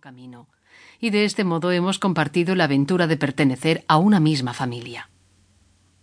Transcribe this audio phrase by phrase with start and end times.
[0.00, 0.48] camino,
[0.98, 5.10] y de este modo hemos compartido la aventura de pertenecer a una misma familia.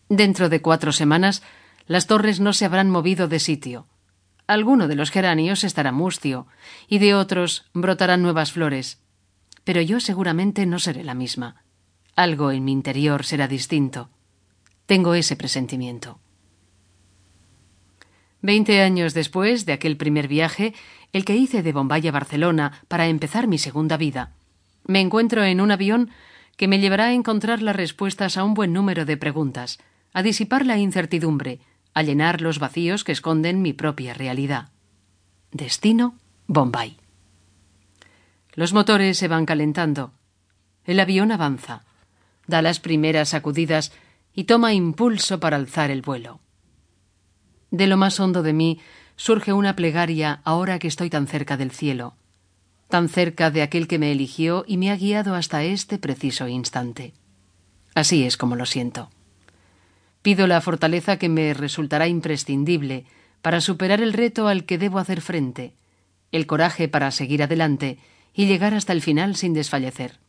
[0.09, 1.43] Dentro de cuatro semanas,
[1.85, 3.88] las torres no se habrán movido de sitio.
[4.46, 6.47] Alguno de los geranios estará mustio,
[6.88, 9.02] y de otros brotarán nuevas flores.
[9.63, 11.64] Pero yo seguramente no seré la misma.
[12.16, 14.10] Algo en mi interior será distinto.
[14.86, 16.20] Tengo ese presentimiento.
[18.41, 20.73] Veinte años después de aquel primer viaje,
[21.12, 24.31] el que hice de Bombay a Barcelona para empezar mi segunda vida,
[24.86, 26.12] me encuentro en un avión
[26.55, 29.80] que me llevará a encontrar las respuestas a un buen número de preguntas,
[30.13, 31.60] a disipar la incertidumbre,
[31.94, 34.70] a llenar los vacíos que esconden mi propia realidad.
[35.52, 36.16] Destino
[36.48, 36.98] Bombay.
[38.54, 40.13] Los motores se van calentando.
[40.85, 41.84] El avión avanza,
[42.48, 43.91] da las primeras sacudidas
[44.34, 46.40] y toma impulso para alzar el vuelo.
[47.71, 48.80] De lo más hondo de mí
[49.16, 52.16] surge una plegaria ahora que estoy tan cerca del cielo,
[52.88, 57.13] tan cerca de aquel que me eligió y me ha guiado hasta este preciso instante.
[57.93, 59.09] Así es como lo siento.
[60.21, 63.05] Pido la fortaleza que me resultará imprescindible
[63.41, 65.73] para superar el reto al que debo hacer frente,
[66.31, 67.97] el coraje para seguir adelante
[68.33, 70.19] y llegar hasta el final sin desfallecer.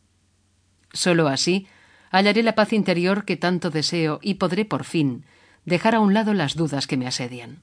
[0.93, 1.67] Solo así
[2.11, 5.25] hallaré la paz interior que tanto deseo y podré por fin
[5.65, 7.63] dejar a un lado las dudas que me asedian.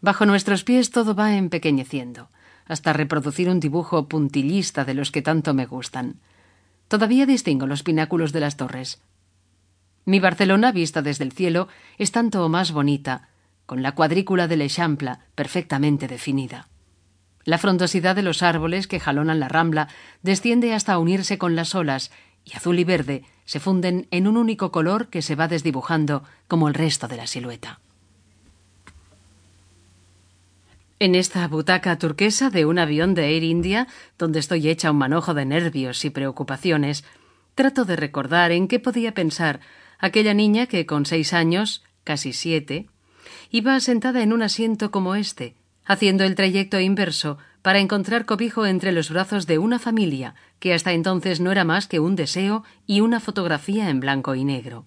[0.00, 2.28] Bajo nuestros pies todo va empequeñeciendo,
[2.66, 6.20] hasta reproducir un dibujo puntillista de los que tanto me gustan.
[6.88, 9.00] Todavía distingo los pináculos de las torres.
[10.04, 13.28] Mi Barcelona, vista desde el cielo, es tanto más bonita,
[13.66, 16.68] con la cuadrícula del Eixample perfectamente definida.
[17.44, 19.88] La frondosidad de los árboles que jalonan la rambla
[20.22, 22.10] desciende hasta unirse con las olas
[22.44, 26.68] y azul y verde se funden en un único color que se va desdibujando como
[26.68, 27.80] el resto de la silueta.
[30.98, 35.34] En esta butaca turquesa de un avión de Air India, donde estoy hecha un manojo
[35.34, 37.04] de nervios y preocupaciones,
[37.56, 39.58] trato de recordar en qué podía pensar
[39.98, 42.88] aquella niña que con seis años, casi siete,
[43.50, 48.92] iba sentada en un asiento como este, haciendo el trayecto inverso para encontrar cobijo entre
[48.92, 53.00] los brazos de una familia que hasta entonces no era más que un deseo y
[53.00, 54.84] una fotografía en blanco y negro.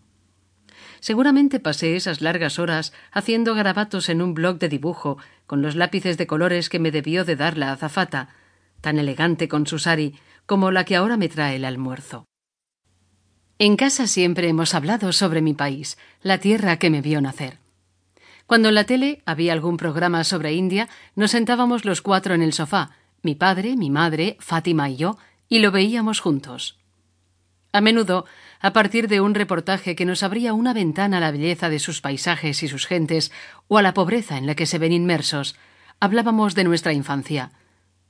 [1.00, 6.18] Seguramente pasé esas largas horas haciendo garabatos en un blog de dibujo con los lápices
[6.18, 8.30] de colores que me debió de dar la azafata,
[8.82, 10.16] tan elegante con su sari
[10.46, 12.26] como la que ahora me trae el almuerzo.
[13.58, 17.65] En casa siempre hemos hablado sobre mi país, la tierra que me vio nacer.
[18.48, 22.54] Cuando en la tele había algún programa sobre India, nos sentábamos los cuatro en el
[22.54, 22.92] sofá,
[23.24, 25.18] mi padre, mi madre, Fátima y yo,
[25.50, 26.78] y lo veíamos juntos.
[27.72, 28.26] A menudo,
[28.62, 32.02] a partir de un reportaje que nos abría una ventana a la belleza de sus
[32.02, 33.32] paisajes y sus gentes,
[33.68, 35.56] o a la pobreza en la que se ven inmersos,
[36.00, 37.52] hablábamos de nuestra infancia,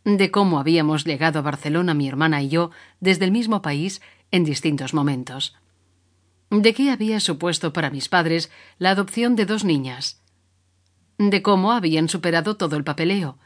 [0.04, 4.44] de cómo habíamos llegado a Barcelona mi hermana y yo desde el mismo país en
[4.44, 5.56] distintos momentos,
[6.52, 10.22] de qué había supuesto para mis padres la adopción de dos niñas,
[11.18, 13.38] de cómo habían superado todo el papeleo.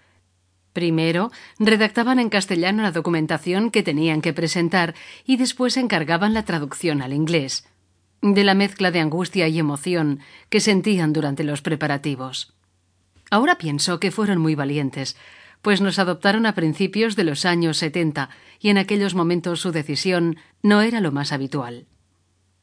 [0.73, 7.01] Primero, redactaban en castellano la documentación que tenían que presentar y después encargaban la traducción
[7.01, 7.67] al inglés,
[8.21, 10.19] de la mezcla de angustia y emoción
[10.49, 12.53] que sentían durante los preparativos.
[13.31, 15.17] Ahora pienso que fueron muy valientes,
[15.61, 20.37] pues nos adoptaron a principios de los años setenta y en aquellos momentos su decisión
[20.61, 21.85] no era lo más habitual.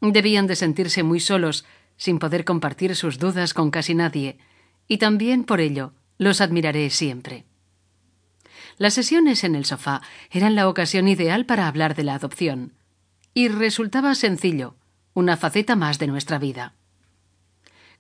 [0.01, 1.65] Debían de sentirse muy solos,
[1.97, 4.39] sin poder compartir sus dudas con casi nadie,
[4.89, 7.45] y también por ello los admiraré siempre.
[8.79, 12.75] Las sesiones en el sofá eran la ocasión ideal para hablar de la adopción,
[13.33, 14.77] y resultaba sencillo,
[15.15, 16.75] una faceta más de nuestra vida.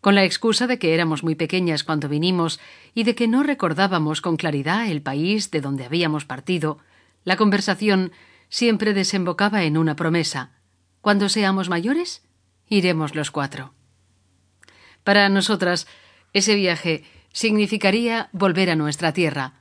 [0.01, 2.61] Con la excusa de que éramos muy pequeñas cuando vinimos
[2.95, 6.79] y de que no recordábamos con claridad el país de donde habíamos partido,
[7.25, 8.13] la conversación
[8.49, 10.53] siempre desembocaba en una promesa.
[11.01, 12.23] Cuando seamos mayores,
[12.69, 13.75] iremos los cuatro.
[15.05, 15.87] Para nosotras,
[16.37, 17.03] ese viaje
[17.33, 19.55] significaría volver a nuestra tierra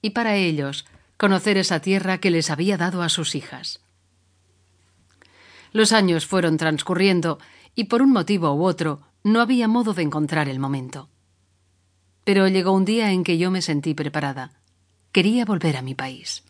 [0.00, 0.86] y para ellos
[1.18, 3.80] conocer esa tierra que les había dado a sus hijas.
[5.72, 7.38] Los años fueron transcurriendo
[7.74, 11.10] y por un motivo u otro no había modo de encontrar el momento.
[12.24, 14.52] Pero llegó un día en que yo me sentí preparada.
[15.12, 16.44] Quería volver a mi país.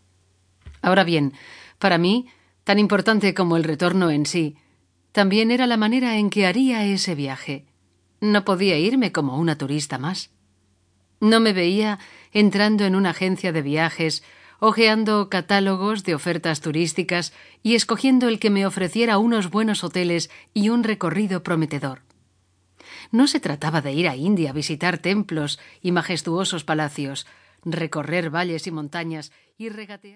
[0.80, 1.32] Ahora bien,
[1.80, 2.28] para mí,
[2.62, 4.56] tan importante como el retorno en sí,
[5.10, 7.66] también era la manera en que haría ese viaje,
[8.22, 10.30] no podía irme como una turista más.
[11.20, 11.98] No me veía
[12.32, 14.22] entrando en una agencia de viajes,
[14.60, 17.32] hojeando catálogos de ofertas turísticas
[17.64, 22.02] y escogiendo el que me ofreciera unos buenos hoteles y un recorrido prometedor.
[23.10, 27.26] No se trataba de ir a India a visitar templos y majestuosos palacios,
[27.64, 30.10] recorrer valles y montañas y regatear.